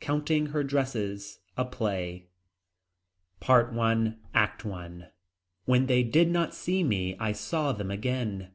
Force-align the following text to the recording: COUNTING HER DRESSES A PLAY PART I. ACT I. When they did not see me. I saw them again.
COUNTING 0.00 0.46
HER 0.54 0.62
DRESSES 0.62 1.40
A 1.56 1.64
PLAY 1.64 2.28
PART 3.40 3.74
I. 3.76 4.14
ACT 4.32 4.64
I. 4.64 5.08
When 5.64 5.86
they 5.86 6.04
did 6.04 6.30
not 6.30 6.54
see 6.54 6.84
me. 6.84 7.16
I 7.18 7.32
saw 7.32 7.72
them 7.72 7.90
again. 7.90 8.48